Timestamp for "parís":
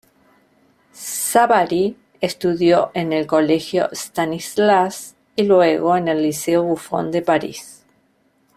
7.21-7.85